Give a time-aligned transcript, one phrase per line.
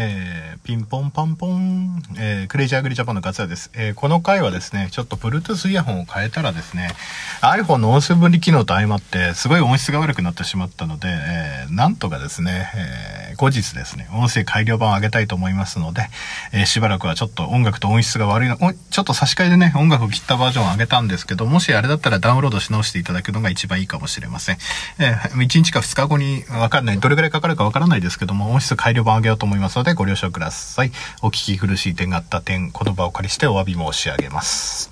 [0.00, 3.68] えー、ピンポンパンポン、えー、クレイジーアグリジャパンの勝也です。
[3.74, 6.90] えー、この回はですね、ちょっと Bluetooth イヤホンを変えたらですね、
[7.40, 12.70] iPhone の音声分離機能と相まって、すごい音質が悪くなってしまったので、えー、なんとかですね、
[13.32, 16.08] え、後日ですね、音声改良版を上げたいと思いますので、
[16.52, 18.56] え、しばらくはちょっと音楽と音質が悪いの、
[18.90, 24.58] ちょっと差し替えでね、音楽を切ったバージョンを上げたんですけど、もしあれだったらダウンロードし直していただくのが一番いいかもしれません。
[25.00, 30.90] えー、1日か2日後にわかんない、どれぐらいかかるかわからないですけども、音質改良版を上げようと思いますので、ご了承ください。
[31.22, 34.90] お聞き苦しい点があった点、この場を借りしてお詫び申し上げます。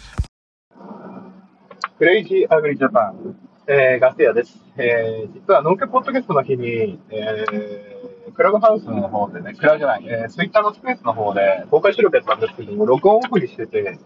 [1.98, 3.36] クレイジーアグリジャパン、
[3.66, 4.58] えー、ガスヤです。
[4.76, 13.98] えー、実は農家ポッドキャストの日に、えー、クラブハウスの方でね、クラブじゃない、えー、ツイッターのスペースの方で公開収録やったんですけども、録音オフにしてて、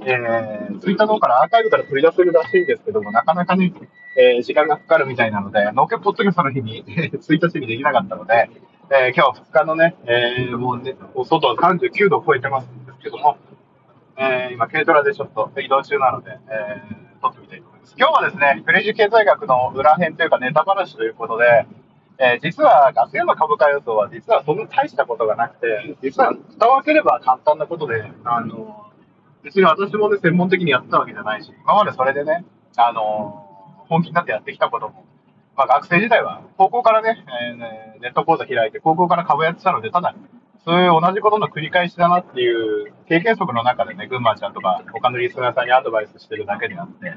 [0.00, 3.72] えー、ツイッターの方からアーカイブから取り出せるらしいんですけども、なかなかね、
[4.18, 6.84] えー、時間がかかるみたいなので、農家ポッドキャストの日に
[7.20, 8.50] ツイートしてできなかったので、
[8.88, 13.36] えー、今日2日のね、えー、もうね、お外は39度を超えてますんですけども、
[14.16, 17.94] えー、今、軽トラでちょっと移動中なので、えー、撮ってみたいと思います。
[17.98, 21.66] 今日はですね、クレイジー経済学の裏編というかネタ話ということで、
[22.18, 28.86] えー、実はガス屋の株価予想は実はそんな大したことがなくて、実は蓋を開ければ簡単なことで、あの、
[29.42, 32.44] 別に私もね、専門的にやってたわけじゃないし、今までそれでね、
[32.76, 33.42] あの、
[33.88, 35.04] 本気になってやってきたことも
[35.56, 40.14] まあ、学生時代は、高校からね、えー、ネット講座開いて、高校から株やってたので、ただ、
[40.64, 42.52] そういう同じことの繰り返しだなってい
[42.88, 47.14] う経験則の中でね、群馬ちゃんとか他のリスナーさんにアドバイスしてるだけであって、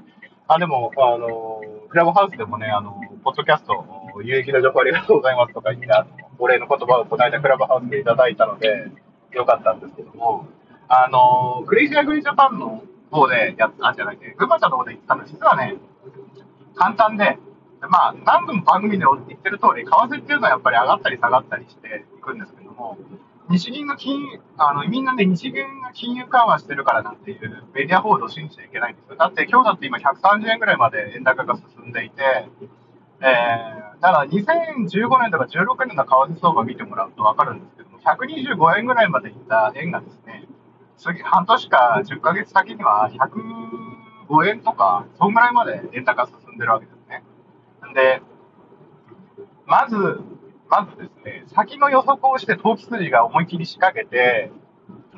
[0.48, 3.86] あ、でも、あの、クラブハウスでもね、あの、ポッドキャスト、
[4.24, 5.90] 有益な情報ありがとうございますとか言って、
[6.38, 8.92] お礼の言葉をこの間クラブハウスでいただいたので、
[9.32, 10.48] よかったんですけども、
[10.88, 15.76] あの、クレイジーアグリジャパンの方でやったんじゃないで、群馬ちゃんの方で言ったの、実はね、
[16.76, 17.38] 簡単で、
[17.88, 22.98] まあ、何度も番組で言ってる通り、為替っていうのはやっぱり上がったり下がったりしていくんですけども、
[23.50, 29.16] 日銀が金あの、みんなで日銀が金融緩和してるからなんていうメディア報道を信じちゃいけないんですよ。
[29.16, 32.48] だって今日だって今130円ぐらいまで円高が進んでいて、
[33.22, 40.48] えー、だから2015年とか16年の為替相場見てもらうと分かるんですけども、125円ぐらいまでいった円がですね、
[40.98, 46.99] 次、半年か10ヶ月先には105円とか、そんぐらいまで円高進んでるわけです。
[47.94, 48.22] で、
[49.66, 50.22] まず、
[50.70, 54.52] まずですね、先の予測をして投機筋が思い切り仕掛けて、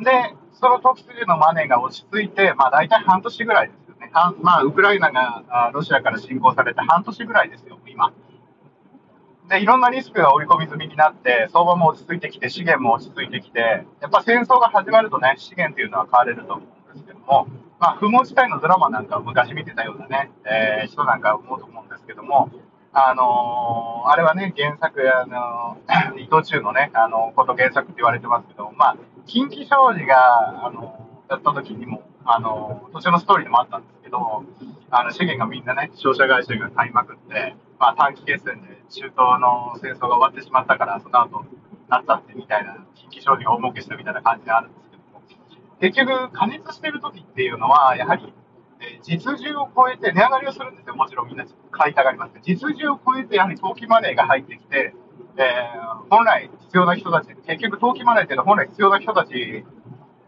[0.02, 4.12] で、その投機筋のマネーが落ち着いて、まあ大体半年ぐらいですよね。
[4.42, 8.14] まあ、ウクライナがロシアから侵攻されて半年ぐらいですよ、今。
[9.50, 17.48] で、いろんなリスクが織り込み済みになって、相場も落ち着いてきて、資源も落ち着いてきて、やっぱ戦争が始まるとね、資源っていうのは買われると思うんですけども、
[17.80, 22.50] まあ、不毛自体のドラマなんかを昔見てたようなね、えー、人なんか思うと思うんですですけども、
[22.94, 34.44] あのー、あれはね、原作、あのー、 伊藤忠のね、あのー、こと原作って言われてますけど、まあ、近畿商事が、あのやった時にも、あの途中のストーリーでもあったんですけど、
[34.90, 41.46] あの、資源がみんなね、商社会社が買いまくって、まあ、短期決戦で中東の戦争が終わってしまったから、その後、
[41.88, 45.22] なったってみたいな、近畿商事が大儲けしたみたいな感じであるんですけども
[45.80, 48.34] 結局、加熱してる時っていうのは、やはり、
[49.04, 50.96] 実需を超えて、値上がりをするんですよ。
[50.96, 54.94] もちろんみんな買いたがります実需を超えて、やはり投機マネーが入ってきて、
[55.38, 59.66] えー、本来必要な人たち、結局投機マネーっていうのは本来必要な人たち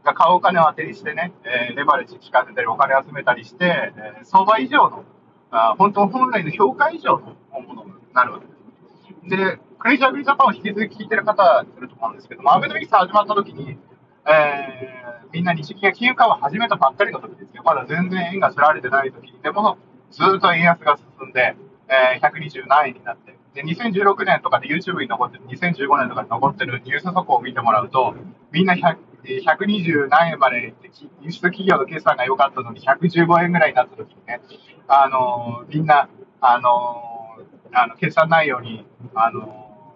[0.03, 5.03] が買うお金を当てにしてね、えー、レバレッジ聞かせたり、お金を集めたりして、えー、相場以上の、
[5.51, 9.29] あ本当、本来の評価以上のものになるわけです。
[9.29, 13.77] で、クレイジーアグリジャパンを引き続き聞いてる方いると思うんですけども、アベノミクス始まった時に、
[14.25, 17.63] えー、みんな日銀が金融緩和を始めたばっかりの時ですよ。
[17.63, 19.77] まだ全然円がすられてない時に、でも、
[20.11, 21.55] ずっと円安が進んで、
[21.89, 28.15] えー、120何円になって、で、2016年とかで YouTube に残ってる、2015年とかに残ってるニュース速報を見てもらうと、
[28.51, 30.73] みんな100 120何円まで、
[31.21, 34.41] 輸出企業の決算が良かったのに115円ぐらいになった時にね、
[34.87, 36.09] あのー、みんな、
[36.41, 38.85] あのー、あの、決算内容に、
[39.15, 39.95] あの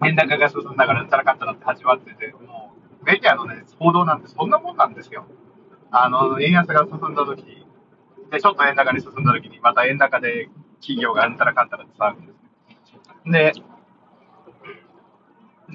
[0.00, 2.71] ー、円高が進んだからうんたらかったなって始まってて、も、
[3.04, 5.26] メディアのね、報道なんてそんなもんなんですよ。
[5.90, 7.44] あの、円安が進んだ時
[8.30, 10.48] で、ちょっと円高に進んだ時に、また円高で
[10.80, 12.36] 企業がうんたらかんたらって騒ぐんです
[13.26, 13.32] ね。
[13.32, 13.52] で、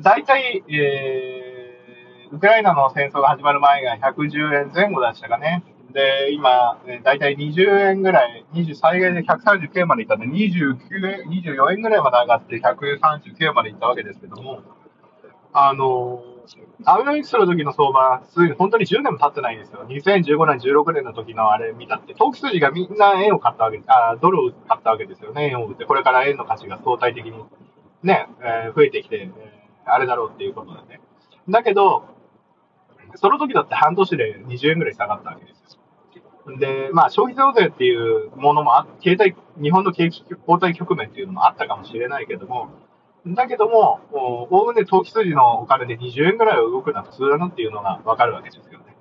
[0.02, 5.64] 大体、えー、ウクライナの戦争が始まる前が110円前後でしたかね。
[5.94, 14.62] で、今、大体20円ぐらい、20最大で139円までいったんで、29円、24円ぐらいまで上がって139円までいったわけですけども、
[15.54, 16.37] あのー
[16.86, 18.22] アベノミクスの時の相場、
[18.58, 19.86] 本当に10年も経ってないんですよ。
[19.88, 25.50] 2015年、16年の時のあれ見たって、投機筋がみんな円を買ったわけあ、ドルを買ったわけですよね。
[25.50, 27.44] 円を売って、これから円の価値が相対的に
[28.04, 31.02] ね、えー、増えてきて、えー、あれだろうっていうことでね。
[31.50, 32.06] だけど、
[33.16, 35.76] その時だって半年で20円ぐらい下がったわけです
[36.46, 36.58] よ。
[36.58, 42.70] で、まあ、消費増税っていうものもあ、経済、日本の景気後退局面っていうのもあったかもしれないけども、
[43.36, 48.96] だけども、おおむね投機筋のお金で20円ぐらいは動くのは普通だなっていうのがわかるわけですよね。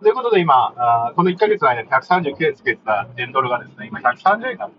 [0.00, 4.70] ということで今、あこの1ヶ月の間に139円つけてた円ドルがですね、今130円になっ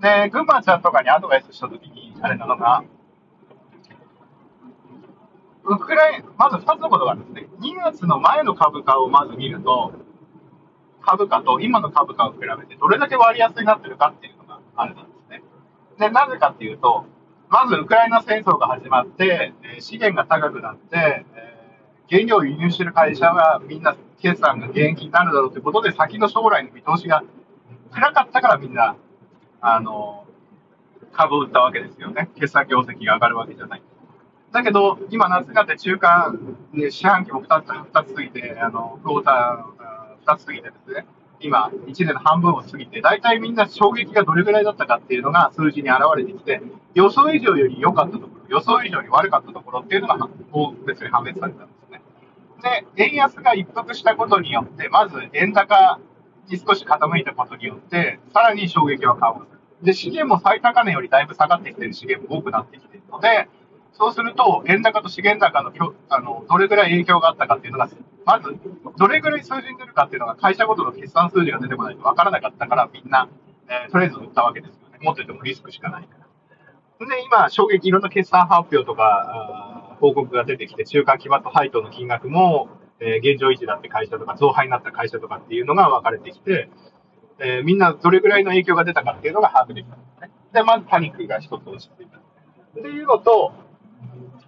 [0.00, 0.24] た。
[0.24, 2.84] で、群馬ちゃんとかにアドバイスしたときに、あれなのが、
[5.64, 7.48] ウクライナ、まず2つのことがあるんですね。
[7.60, 9.92] 2月の前の株価をまず見ると、
[11.02, 15.42] 株価と今の株価を比べてどれだけ割安になってるかっていうのがあるんですね。
[15.98, 17.06] で、なぜかっていうと、
[17.50, 21.48] まずウクライナ戦争が始まって、え資源が高くなって、え
[22.10, 27.22] 原料を輸入してる会社はみんな決算が減益になるだろうということで、先の将来の見通しが
[27.90, 28.96] 暗かったからみんな、
[29.60, 30.26] あの、
[31.12, 32.28] 株を売ったわけですよね。
[32.34, 33.82] 決算業績が上がるわけじゃない。
[34.52, 41.06] だけど、今夏になって中間、ね、四半期も2つ、2つ過ぎて、あの、クォーター2つ過ぎてですね、
[41.40, 46.60] 今、1年の半分を過ぎて、大体みんな衝撃がどれぐらいだったかっていうのが数字に現れてきて、
[46.94, 52.02] 予想以上より良かったところ、予想以上に悪かったところっていうのが、もう別に判別されたんですね。
[52.96, 56.00] で、円安が一服したことによって、まず円高
[56.48, 59.58] に少し傾いたことによって、さらに衝撃は緩和する。
[59.82, 63.48] で、資源も最高値よりだいぶ下がってきてる資源も多くなってきてるので、
[63.98, 65.72] そうすると、円高と資源高の
[66.08, 67.88] あのどれぐらい影響があったかっていうのが、
[68.24, 68.56] まず、
[68.96, 73.28] どれぐらい数字に出るかっていうのが、会社ごとの決算数字が出てこないと分からなかったから、みんな、
[73.68, 74.98] えー、とりあえず売ったわけですよね。
[75.02, 76.16] 持っててもリスクしかないか
[77.00, 77.06] ら。
[77.06, 82.68] で、今、衝撃、いろんな決算発表とか、報告が出てきて、中間期末配当の金額も、
[83.00, 86.68] えー、現状維持だって会社とか、増配になった会社とかっていうのが分かれてきて、
[87.40, 90.30] えー、みんなどれぐらいの影響が出たかっていうのが把握できたんですね。
[90.52, 92.18] で、まずパニックが一つ落ちていた。
[92.18, 92.20] っ
[92.74, 93.52] ていうのと、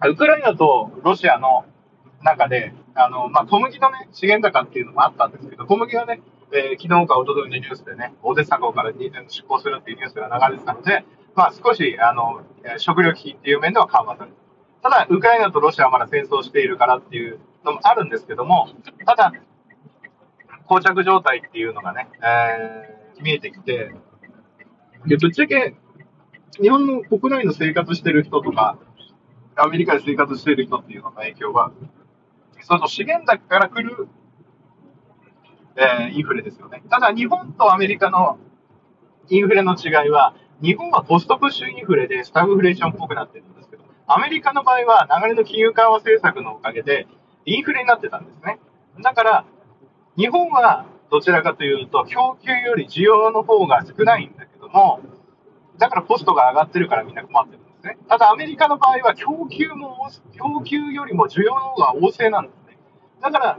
[0.08, 1.64] ウクライナとロシアの
[2.23, 9.11] 中で、あの、まあ、小麦のね、資源高っていうのもあったんですけど、小麦はね、えー、昨日か一昨日のニュースでね、オデッサ港から出
[9.47, 11.05] 港するっていうニュースが流れてたので、
[11.35, 12.43] まあ、少し、あの、
[12.79, 14.31] 食料危機っていう面では緩和され
[14.82, 14.91] た。
[14.91, 18.69] ただ、ウクライナとロシアはまだ戦争しているからっていうのもあるんですけども、
[19.06, 19.32] ただ、
[20.67, 23.93] 膠着状態っていうのがね、えー、見えてきて、
[25.06, 25.75] で、ぶっちゃけ、
[26.61, 28.79] 日本の国内の生活してる人とか、
[29.62, 31.70] アメリカで生活している人っていうのの影響は、
[32.62, 34.08] その資源高から来る、
[35.76, 36.82] えー、インフレですよね。
[36.90, 38.38] ただ、日本とアメリカの
[39.28, 47.06] インフレの違いは、日本はコストプッシュインフレでスタグフレーションっぽくなってるんですけど、アメリカの場合は流れの金融緩和政策のおかげで
[47.46, 48.58] インフレになってたんですね。
[49.02, 49.44] だから、
[50.16, 55.00] 日本はどちらかというと、供給より需要の方が少ないんだけども、
[55.78, 57.60] だからコストが上がってるからみんな困ってる。
[57.81, 57.99] ですね。
[58.09, 62.79] ただアメリカの場合は供給も、供給よりも需要の方が旺盛なんですね。
[63.21, 63.59] だから、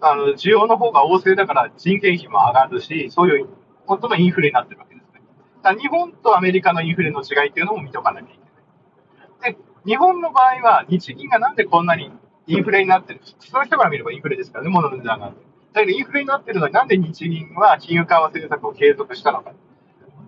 [0.00, 3.48] あの、需要の方が旺盛だから人件費も上がるし、そういう、
[3.86, 5.20] 本当のインフレになってるわけですね。
[5.62, 9.54] だ日本とアメリカのインフレの違いっていうのも見とかなきゃいけない。
[9.54, 12.10] で、日本の場合は日銀がなんでこんなに
[12.46, 15.32] インフレになってる普通の人から見ればインフレですからね、物の値段が。
[15.72, 19.52] だけどインフレになってるのになんで日銀は金融緩和政策を継続したのか。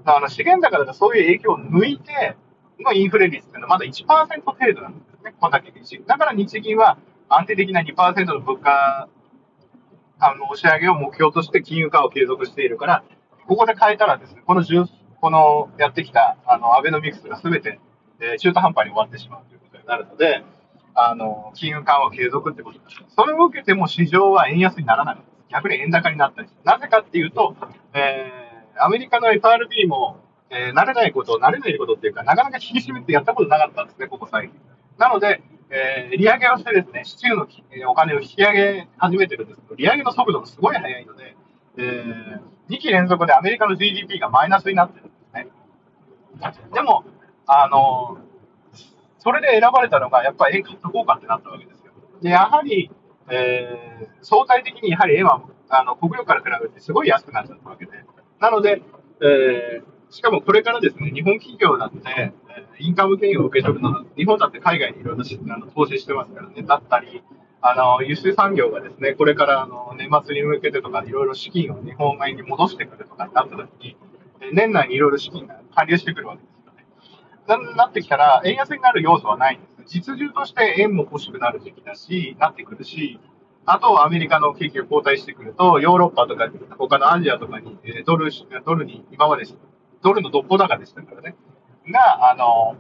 [0.05, 2.37] あの資源高だとそういう影響を抜いて、
[2.83, 4.07] のインフレ率っていうのはまだ1%
[4.45, 5.35] 程度なんですね。
[5.41, 5.73] こんだけ
[6.07, 9.09] だから日銀は安定的な2%の物価
[10.21, 13.05] あの押し上げを目標として金融緩和を継続しているから、
[13.47, 14.65] ここで変えたらですね、この
[15.21, 17.81] このやってきたあのアベノミクスがすべて、
[18.21, 20.45] えー、中途半端に終わってしまうということになるので、
[20.95, 23.15] あの金融緩和継続ってことです。
[23.15, 25.19] それを受けても市場は円安にならない。
[25.51, 27.57] 逆に円高になったりなぜかっていうと、
[27.95, 30.19] えー、アメリカの FRB も
[30.51, 34.59] えー、慣れないこと、慣れないことっていうか、なかなか引き締めってやったことなかったんですね、ここ最近。
[34.99, 37.47] なので、えー、利上げをしてですね、市中の
[37.91, 41.37] お金を引き上げ始めてるんですけど、利上げの速度がすごい速いので、
[41.77, 45.49] えー、2期連続でアメリカの GDP がマイナスになってるんですね。
[46.73, 47.05] でも、
[47.47, 48.19] あの
[49.19, 51.93] それで選ばれたのが、やっぱり円買っとこうかってなったわけですよ。
[52.23, 52.91] で、やはり、
[53.31, 57.93] えー、相対的にやはり円は、あの、国力から比べてすごい安くなっちゃったわけで。
[58.41, 58.83] なので、
[59.21, 62.33] えー、しかもこれからですね、日本企業だって、
[62.79, 65.25] インカム権を受け取るのは、日本だって海外にいろんな
[65.55, 67.23] あの投資してますからね、だったり、
[67.61, 73.97] あの、輸出産業がですね、これからあの年末に向けてとか、いろいろ資金を日本円に戻してくるとかになった時に、
[74.53, 77.67] 年内にいろいろ資金が還流してくるわけですよね。
[77.67, 80.01] ななってきたら、円安になる要素はないんです。
[80.01, 83.19] 実需として円も欲しくなる時期だし、なってくるし、
[83.71, 86.49] あと、アメリカの景気が後退してくると、ヨーロッパとか、
[86.79, 88.31] 他のアジアとかに、ドル、
[88.65, 89.45] ドルに今まで
[90.03, 91.35] ドルのどこ高でしたからね、
[91.91, 92.77] が、あの、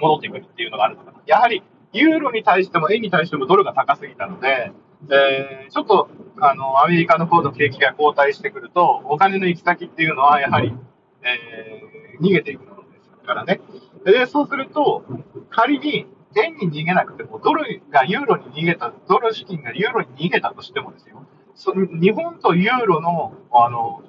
[0.00, 1.20] 戻ってくるっていうのがあるのかな。
[1.26, 1.62] やはり、
[1.92, 4.72] ユーロに対しても円に対してもドルが高すぎたので、
[5.08, 6.08] えー、ちょっと、
[6.40, 10.74] あの、アメリカの方の景気が後退してくると、お金の行き先っていうのは、やはり、
[11.22, 13.60] えー、逃げていくものですからね。
[14.04, 15.04] で、そうすると、
[15.50, 24.02] 仮に、円に逃げなくても、ドルがユーロに逃げた、ドル資金がユーロに逃げたとしてもですよ、そ日本とユーロの、あの、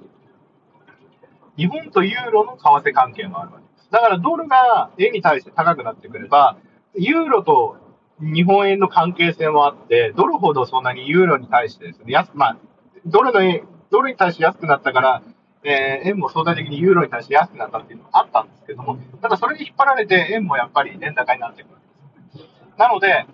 [1.58, 3.92] 日本とユーロの為替関係もあるわけです。
[3.92, 6.58] だからドルが円に対して高くなってくれば、
[6.96, 7.78] ユーロと
[8.20, 12.58] 日本円の関係性もあって、ドルほどそんなにユーロに対してですね、安まあ、
[13.06, 15.24] ドルの、ドルに対して安くなったから、
[15.64, 21.80] えー、円も相対的にユーロに対して安くなったっていうのもあったんですけども、ただそれに引っ張られて円もやっぱり円高になってくるん
[22.38, 22.78] です。
[22.78, 23.26] なので、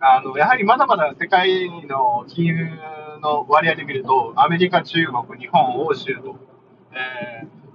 [0.00, 2.70] あの、やはりまだまだ世界の金融
[3.22, 6.36] の割合で見ると、アメリカ、中国、日本、欧州と、
[6.96, 7.66] えー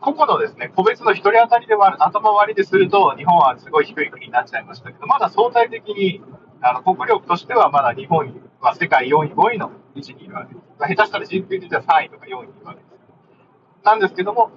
[0.00, 6.22] 個々のですね、個別の一人当たりで割頭割りですると、日本はすごい低い国になっちゃいましたけど、まだ相対的に、
[6.60, 10.66] あの、国力としてはまだ日本は世界4位、5位の位置にいるわけです。
[10.78, 13.84] 下手したら GDP では3位とか4位にいるわけです。
[13.84, 14.50] なんですけども、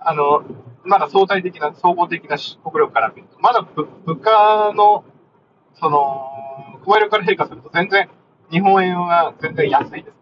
[0.00, 0.42] あの、
[0.84, 5.04] まだ相対的な、総合的な国力から見ると、まだ物価の、
[5.74, 6.28] その、
[6.84, 8.10] 加えるから変化すると全然、
[8.50, 10.21] 日本円は全然安いです。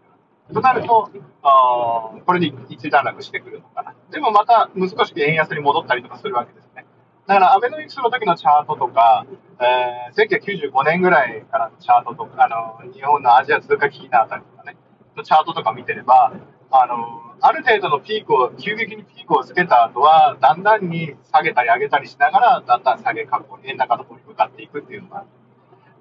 [0.53, 1.09] となると、
[1.43, 3.95] あこれで一段落してくるのかな。
[4.11, 6.85] でもまた、難しく円安に戻ったりとかするわけですね。
[7.27, 9.25] だから、アベノミクスの時のチャートとか、
[9.59, 12.49] えー、1995年ぐらいからのチャートとか、あ
[12.83, 14.75] の、日本のアジア通貨危機のあたりとかね、
[15.15, 16.33] のチャートとか見てれば、
[16.71, 25.27] あの、ある程度のピークを、急激にピークをつけた後は、だんだんに下げたり上げたりしながら、だんだん下げ格好に、円高の方に向かっていくっていうのがある。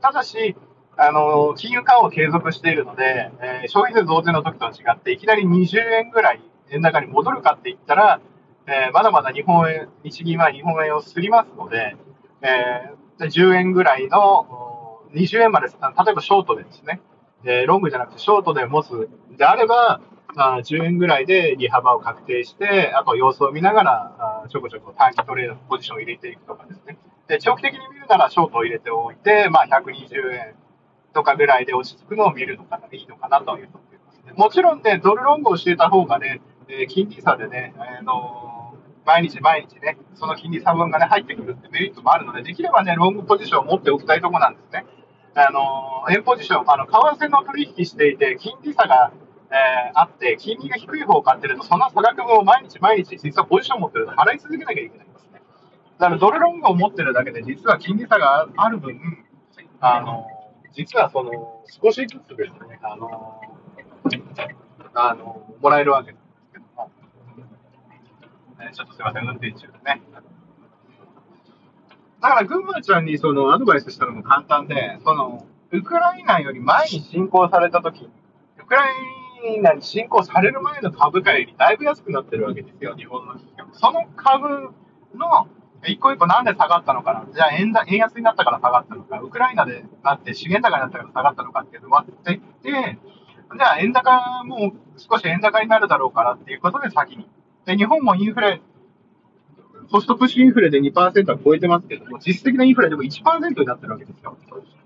[0.01, 0.57] ただし、
[1.03, 8.21] あの、金融緩和を継続しているので、えー、消費税増税の時とは違って、いきなり20円ぐらい円高に戻るかって言ったら、
[8.67, 11.97] えー、まだまだ日本円、日銀は日本円をすりますので、
[12.43, 17.01] えー、10円ぐらいの、20円まで、例えばショートでですね、
[17.45, 20.03] えー、ロングじゃなくてショートで持つであれば、
[20.37, 26.99] あ10円ぐらいで利幅を確定して、あと様子を見ながら、あちょこちょこ短期トレードポジションを入れていくとかですね。
[27.27, 30.55] で、長期的に見るならショートを入れておいて、まあ120円
[31.13, 34.33] とかぐらいで落ち着くのを見るのか、いいのかなというと思いますね。
[34.37, 44.87] もちろんね、ドルロングをしていた方がね、えー、金利差でね、あのー、毎日毎日ね、その金利差分がね、入ってくるってメリットもあるので、できればね、ロングポジションを持っておきたいところなんですね。
[45.35, 49.13] あのー、円ポジション、あの、為替の取引していて、金利差が、
[49.51, 55.43] えー、あって、金利が低い方を買ってると、その差額分を毎日毎日、実はポジションを持ってると払い続けなきゃいけないんですね。
[55.99, 59.25] だからドルロングを持ってるだけで、実は金利差がある分、
[59.81, 60.40] あのー
[60.73, 63.41] 実はその、少しずつですね、あの、
[64.95, 66.91] あの、もらえるわけなんですけども、
[68.61, 70.03] えちょっとすいません、運転中でね。
[72.21, 78.87] だから、群馬ちゃんにそのアドバイスしたのも簡単で、その、ウクライナより前に侵攻されたとき、ウクラ
[79.55, 83.65] イナに侵攻される前の株価よりだいぶ安くなってるわけですよ、日本の企業。
[83.73, 84.73] その株
[85.15, 85.49] の
[85.87, 87.27] 一個一個なんで下がったのかな？
[87.33, 89.21] じゃあ円円安になったから下がったのか？
[89.21, 92.99] ウクライナでなって資源高になったから下がったのかっていうのはっていて、
[93.57, 97.29] じゃあ円高も少し円高になるだろうからっていうことで先に。
[97.65, 98.61] で、日本もインフレ、
[99.91, 100.95] コストプッシュインフレで2%
[101.31, 104.37] は超えてますけども、実質的なインフレでも1%になってるわけですよ。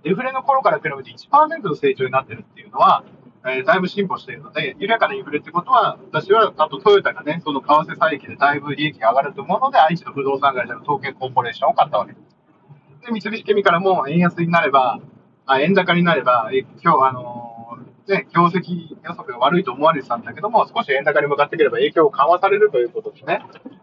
[0.02, 3.04] デフレの頃から比べて1%の成長になってるっていうのは、
[3.46, 13.06] えー、だいぶ進歩しているので、緩やかなインフレってことは、私は、あとトヨタがね、その為替差益でだいぶ利益が上がると思うので、愛知の不動産会社の統計コーポレーションを買ったわけです。
[13.06, 14.98] で、三菱ケミカルも円安になれば、
[15.44, 23.42] あ円高になれば、え今日、あのー、ね、業績予測が悪いと思われてたんだけども、少し円高に向かってくれば影響を緩和されるということでね、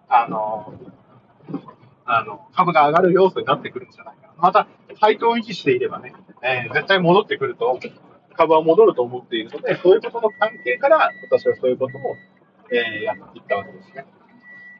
[0.09, 1.59] あのー、
[2.05, 4.33] あの、株が上がる要素になってくるんじゃないかな。
[4.37, 4.67] また、
[4.99, 7.79] 配当を維持していればね、えー、絶対戻ってくると
[8.31, 12.17] 株は戻ると思っているので、そういうことの関係から、私はそういうことを、
[12.71, 14.05] えー、やっていったわけですね。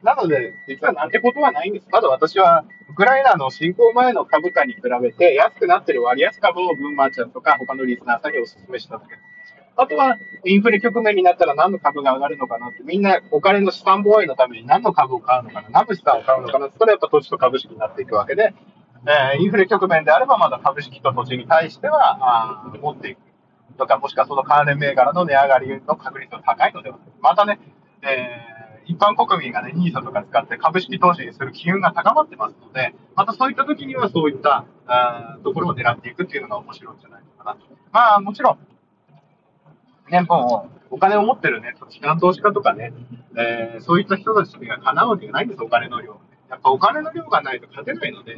[0.02, 1.86] なので、実はなんてことはないんです。
[1.88, 9.32] ただ私は、ウクライナの侵攻前の株価に比べて、安くなってる割安株を群馬ちゃんとか他のリスナーさんにお勧めしただけです。
[9.76, 18.54] あとは、インフレ局面になったら何の株が上がるのかなって、みんなお金の資産防衛のために何の株を買うのかな、何の資産を買うのかな、それはやっぱ土地と株式になっていくわけで、
[19.06, 23.31] えー、インフレ局面であればまだ株式と土地に対しては、あ持っていく。
[23.76, 27.60] とか、もしくはその関連銘柄の値上がりの確率が高いのではないまたね、
[28.02, 37.56] えー、一般国民がね、NISA とか使って株式投資にする機運が高まってますので、またそういった時にはそういったあところを狙っていくっていうのが面白いんじゃないのかな。
[37.92, 38.58] まあ、もちろん、
[40.10, 42.92] ね、もう、お金を持ってるね、機関投資家とかね、
[43.36, 46.20] えー、そういった人たちにはかなうわけがないんです、お金の量。
[46.50, 48.36] やっぱお金の量がないと勝てないので、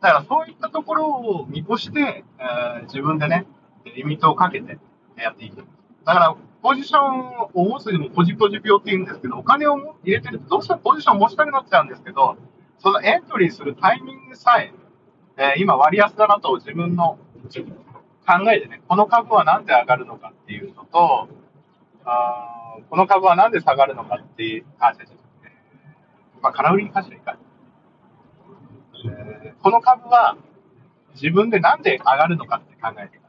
[0.00, 3.46] だからそういったところを見越して、えー、自分でね、
[3.94, 4.78] リミットをかけて
[5.16, 5.64] やっていく。
[6.04, 12.36] だから、ポジションを持つにもポジポジ病って言うんですけど、お金を入れてるとどうしてもポジションを持ちたくなっちゃうんですけど、
[12.78, 14.72] そのエントリーするタイミングさえ、
[15.36, 17.18] えー、今割安だなと自分の
[18.26, 21.28] 考えてね、この株はなんで上がるのかっていうのと、
[22.04, 25.08] あこの株はなんで下がるのかっていう、あ、違う違う。
[26.42, 27.38] まあ、空売りに関してはいか
[29.04, 30.36] えー、この株は
[31.14, 33.25] 自分でなんで上がるのかって考えてたんですよね。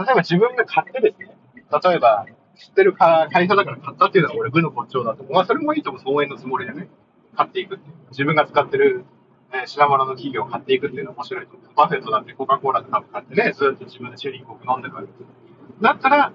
[0.00, 1.36] 例えば自分が買ってですね、
[1.70, 2.26] 例えば
[2.56, 5.34] 知ってる会社だから買ったっていうのは俺部の骨頂だと思う。
[5.34, 6.02] まあそれもいいと思う。
[6.02, 6.88] 総演のつもりでね、
[7.36, 7.84] 買っていくって。
[8.10, 9.04] 自分が使ってる、
[9.52, 11.74] えー、品物の企業を買っていくっていうのは面白いと思う。
[11.76, 15.82] バフェットだってコカ・コーラの株買ってね、ずっと自分でチェリーコク飲んでるわけです。
[15.82, 16.32] だったら、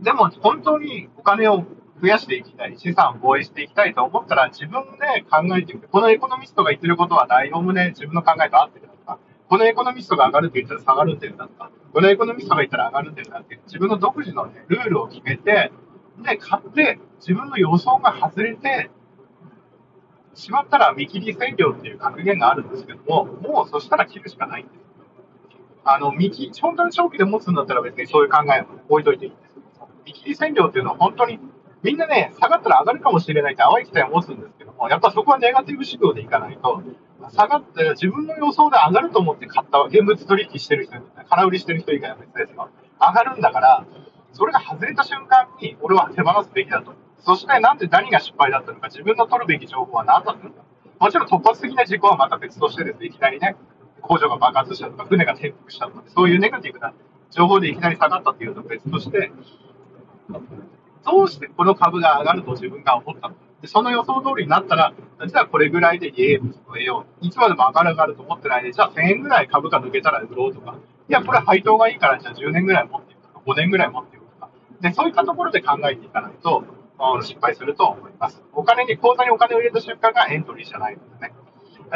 [0.00, 1.64] でも本当にお金を
[2.00, 5.88] 増やしていきたい、資産を防衛していきたいと思ったら、自分で考えていく。
[5.88, 9.18] このエコノミストが言ってることは大おむね自分の考えと合ってるだとか、
[9.48, 15.72] このエコノミストが上がるって言ったら下がるって言うんだとか、このエコノミストが言ったら上がるって言うんだって、自分の独自の、ね、ルールを決めて、
[16.22, 18.90] で、買って、自分の予想が外れて、
[20.34, 24.76] しまったら見切り占領っていう格言があるんですけども、もうそしたら切るしかないんです。
[25.84, 29.56] あの、見切り、本当に長期で持つんだったら別にそういう考えも置いといていいんです。
[30.06, 31.38] 見切り占領っていうのは本当に
[31.82, 36.80] みんなね、下がったら上がるかもしれないって淡い期待を持つんですけども、やっぱそこはネガティブ指導でいかないと、
[37.30, 40.96] 下がって自分の予想で上がると思って買った現物取引してる人、
[41.28, 42.68] 空売りしてる人以外は別ですよ。
[43.00, 43.86] 上がるんだから、
[44.32, 46.94] それが外れた瞬間に俺は手放すべきだと。
[47.20, 50.62] そしてなんで何が失敗だったのか、自分の取るべき情報は何だったのか。
[50.98, 53.56] もちろん突発的な事故はまた別としてですね、いきなりね、
[54.00, 56.92] 工場が爆発したとか、船が転覆したとか、そういうネガティブな
[57.30, 59.32] 情報でいきなり下がったっていうのと別として、
[61.04, 64.92] どうしてこの株が上がると自分が思ったのかでその予想通りになったら、
[65.26, 67.26] じゃあこれぐらいでゲームを得よう。
[67.26, 70.74] いつまでも上がる上がると思ってないで、じゃあ1000円ぐらい株価抜けたら売ろうとか、
[71.08, 74.50] いや、これ配当がいいから、じゃあ10年ぐらい持っていくとか、5年ぐらい持っていくとか。
[74.80, 76.64] で、そういったところで考えていかないと、
[77.22, 78.42] 失敗すると思います。
[78.52, 81.32] お金に、口座にお金を入れた瞬間がエントリーじゃないのでね。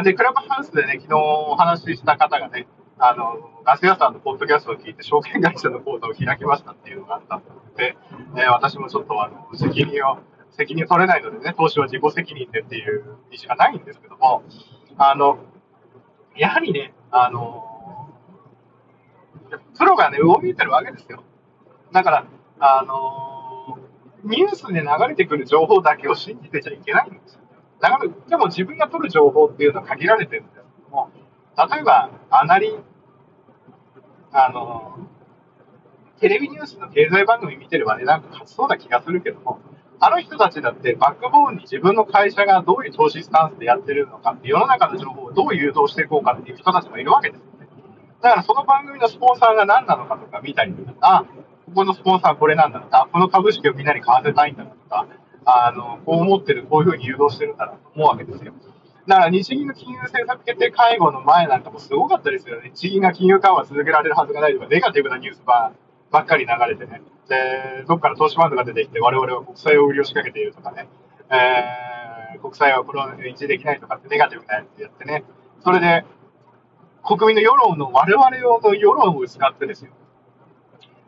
[0.05, 7.43] で、クラブハウスでね、昨日お話しした方がね、あの、ガス屋さんのポッドキャストを聞いて、証券会社の口座を開きましたっていうのがあったの
[7.77, 7.97] で、
[8.37, 10.19] えー、私もちょっとあの、責任を、
[10.57, 14.43] 責任取れないのでね、投資は自己責任でっていう意思がないんですけども、
[14.97, 15.39] あの、
[16.37, 18.11] やはりね、あの、
[19.79, 21.23] プロがね、動いてるわけですよ。
[21.93, 22.27] だから、
[22.59, 23.79] あの、
[24.25, 27.41] ニュースで流れてくる情報だけを信じてちゃいけないんですよ。
[27.81, 31.11] だから、でも自分が取る情報っていうのは限られてるんですけども、
[31.57, 32.75] 例えば、アナリ、
[34.33, 34.99] あの、
[36.19, 39.61] テレビニュースの経済番組見てればね、なんか勝ちそうな気がするけども、
[39.99, 47.69] あの人たちだってバックボーンに自分の会社がどういう投資スタンスでやってるのか、世の中の情報をどう誘導していこうかっていう人たちもいるわけですよね。
[48.21, 51.25] だからその番組のスポンサーが何なのかとか見たりとか、あ、
[51.67, 55.07] ここのスポンサーこれなんだとか、この株式をみんなに買わせたいんだとか、
[55.47, 58.53] あの、こう思ってる、こういうふうに誘導してるんだなと思うわけですよ。
[59.07, 62.73] だから日銀の金融政策決定会合の前なんかもすごかったですよね。
[62.75, 65.73] 日銀が金融緩和続けられるはずがないとか、ネガティブなニュースば
[66.11, 67.03] ばっかり流れてね。
[67.29, 70.89] で、どっから投資ファンドが出てきて、我々は国債を売りを仕掛けているとかね。
[71.31, 75.25] えー、国債はこれを維持できないとかってネガティブなやつやってね。
[75.63, 76.05] それで、
[77.05, 79.91] 国民の世論の、我々用の世論を使ってですよ。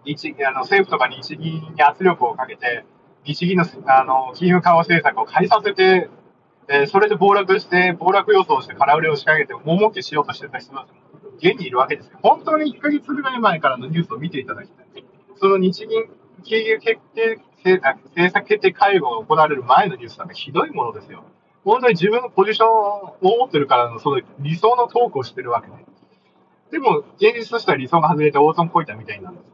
[0.05, 2.85] 日あの政府とか日銀に圧力をかけて、
[3.25, 6.09] 日銀のあの金融緩和政策を変えさせて
[6.71, 10.99] えー、それで暴落して、暴落予想して空売りを仕掛けて、も儲けしようとしてた人たちも
[11.39, 12.19] 現にいるわけですよ。
[12.23, 14.69] 本当に1ヶ月ぐらい前からのニュースを見ていただき。
[15.41, 16.05] その日銀
[16.45, 21.25] 金融決定政策決定会合が行われる前のニュースなんかひどいものですよ。
[21.65, 25.75] 本当に自分のポジションを持ってるからのその理想のトークをしてるわけで。
[26.71, 29.53] でも、現実としては理想が外れて大損こいたみたいなんです。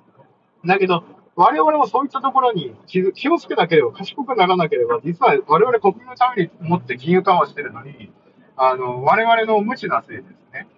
[0.66, 1.04] だけど、
[1.36, 8.12] 我々もそういったところに気をつけなければ、賢くならなければ、実は我々国民のために持って金融緩和してるのに、
[8.56, 10.68] あの、我々の無知なせいですね。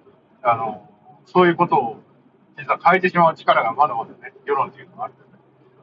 [0.42, 0.88] あの、
[1.26, 2.00] そういうことを
[2.58, 5.14] 実は変えてしまう力がまだまだね、世論っていうのがある。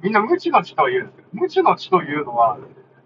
[0.02, 2.58] みんな無知の知と言うんですけど、無知の知というのは、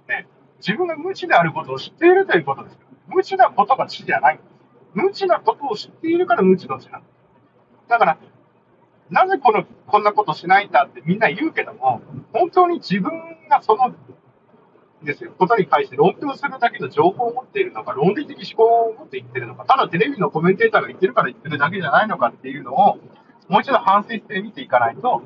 [0.08, 0.28] ね、
[0.58, 2.80] 自分が無知であることを知っているということです。
[3.08, 4.50] 無知なことが知じゃないんです。
[4.96, 7.12] 無知なことを知っているから無知の知なんです。
[7.88, 8.18] だから、
[9.12, 12.02] なぜこの、こんなことしないんだってみんな言うけども、
[12.34, 13.12] 本当に自分
[13.48, 13.94] がその、
[15.04, 22.98] ですよ、ことに対して論評するだけの情報を持っているのか、論理的思考を持って言ってるのか、ただテレビのコメンテーターが言ってるから言ってるだけじゃないのかっていうのを、
[23.48, 25.24] もう一度反省して見ていかないと、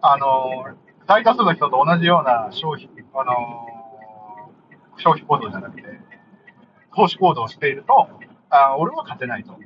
[0.00, 3.32] あの、大多数の人と同じような消費、あの、
[4.96, 5.84] 消費行動じゃなくて、
[6.94, 8.08] 投資行動をしていると、
[8.50, 9.56] あ俺は勝てないと。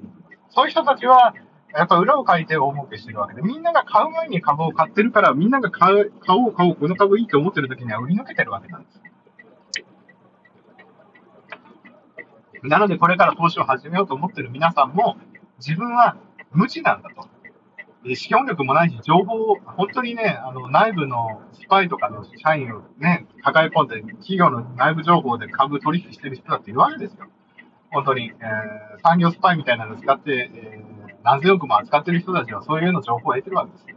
[0.51, 1.35] そういう人たちは、
[1.75, 9.01] やっぱ裏を書いて大儲けしてるわけで、みんなが買う前に株を買ってるから、みんなが買う、買おう、買おう、この株いいと思ってる時には売り抜けてるわけなんです。
[12.63, 15.17] なので、これから投資を始めようと思ってる皆さんも、
[15.59, 16.17] 自分は
[16.53, 17.29] 無知なんだと。
[18.15, 27.27] 資本力もないし、情報、本当にね、あの、内部のスパイとかの社員をね、抱え込んで、企業の内部情報で株取引してる人だっているわけですよ。
[27.91, 33.97] 本当に、えー、産業スパイみたいなのを使って、えー、何千億も扱ってる人たちはそういうの情報を得てるわけですよ。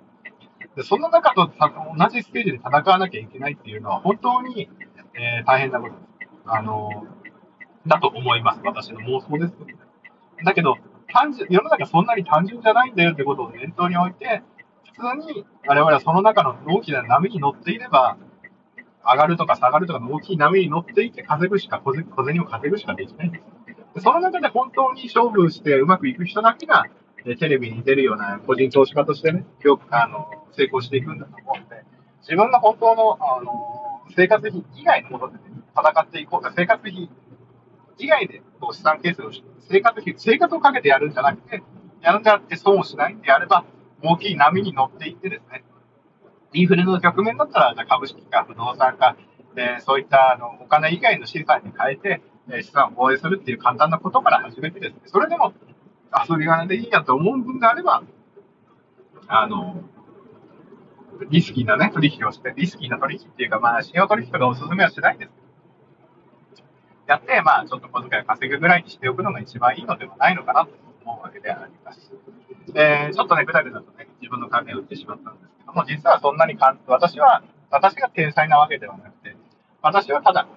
[0.75, 4.69] で、その中と同じステージで戦わなきゃいけないっていうのは、本当に、
[5.15, 6.07] えー、大変なことです。
[6.45, 7.05] あの、
[7.87, 8.61] だと思います。
[8.63, 9.53] 私の妄想です。
[10.45, 10.77] だけど、
[11.11, 14.41] 単純、世の中そんなに単純じゃないんだよってことを念頭に置いて、
[14.93, 18.17] 普通に我々はその中の大きな波に乗っていれば、
[19.03, 23.41] 上がるとか下がるとかの大きい波に乗っていって稼ぐしか、小銭を稼ぐしかできないんで
[23.95, 24.03] す。
[24.03, 26.85] その中で本当に勝負してうまくいく人だけが、
[27.39, 31.83] テレビに出るような個人投資家としてね、今日、あの、成功していくんだと思うので、
[32.21, 35.43] 自分が本当の、あの、生活費以外のものでね、
[35.75, 37.09] 戦っていこうか、生活費
[37.99, 38.41] 以外で
[38.73, 39.31] 資産形成を、
[39.69, 41.61] 生活費、生活をかけてやるんじゃなくて、
[42.01, 43.65] やるんじゃなくて損をしないんであれば、
[44.01, 45.63] 大きい波に乗っていってですね、
[46.53, 49.15] インフレの局面だったら、じゃ株式か不動産か、
[49.55, 55.53] えそういったあのお金以外の資産に変えて、え資産を防衛するっていう簡単なことから始めてですね、それでも
[56.29, 58.03] 遊び金でいいやと思うんであれば、
[59.27, 59.83] あの、
[61.29, 65.31] リスキーなね、取引をして、リスキーな取引っていうか、まあ、信用取引とかお勧めはしないんです
[67.09, 70.71] やって、まあ、ちょっと小遣いを稼ぐぐらいにしておくのが一番いいのではないのかなと
[71.03, 72.11] 思うわけであります。
[72.75, 77.41] えー、ちょっとね、ぐだぐだとね、自分の考えを言ってしまったんですけども、実はそんなに簡単、私は、
[77.71, 79.35] 私が天才なわけではなくて、
[79.81, 80.47] 私はただ、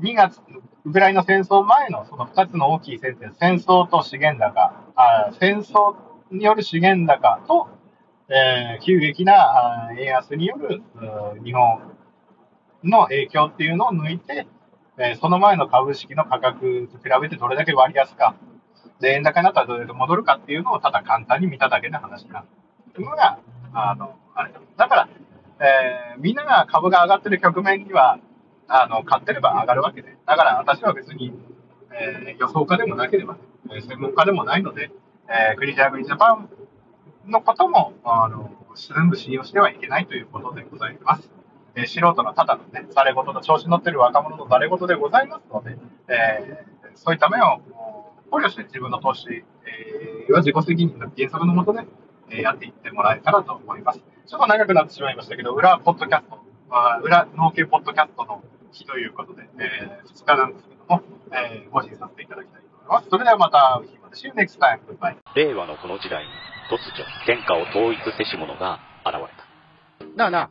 [0.00, 0.40] 2月、
[0.84, 5.94] ウクライナ戦争前のその2つの大きい戦線、戦争と資源高、あ戦争
[6.32, 7.68] による資源高と、
[8.28, 10.82] えー、急激な円安による
[11.44, 11.78] 日本
[12.82, 14.48] の影響っていうのを抜いて、
[14.98, 18.36] え、その前の株式の価格と比べてどれだけ割安か、
[19.00, 22.44] で、円高になったらどれだけ戻るかっていうのをただ簡単に見ただけの話な
[22.96, 23.40] のが、
[23.72, 24.88] あの、あれだ。
[24.88, 25.08] から、
[25.60, 28.18] えー、みんなが株が上がってる局面には、
[28.68, 30.16] あの、買ってれば上がるわけで。
[30.26, 31.32] だから私は別に、
[31.92, 33.36] えー、予想家でもなければ、
[33.72, 34.90] え専門家でもないので、
[35.28, 36.48] えー、クリジャーグリジャパン
[37.26, 41.30] のことも、あの、全部信用してはいけないということでございます。
[41.76, 45.76] え素人のただのね、ざれ言の調子に乗ってる若者のざれ言でございますので、
[46.08, 47.60] えー、そういった面を
[48.30, 51.86] 考慮して自分の投資、えー、は自己責任の原則のもとで、
[52.30, 54.00] えー、やっていってもらえたらと思います。
[54.26, 56.38] ちょっと長くなってしまいましたけど、裏ポッドキャスト、
[56.70, 63.08] あ裏農系ポッドキャストの日ということで、えー、2日なんですけども、えー、ご審させていただきたいと思います。
[63.10, 64.14] それではまた会う日まで。
[64.14, 64.78] See you next time.
[64.86, 65.16] Goodbye.
[65.34, 66.30] 令和のこの時代に
[66.70, 70.16] 突如天下を統一せし者が現れた。
[70.16, 70.50] なあなあ、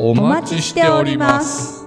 [0.00, 1.77] お待ちしております。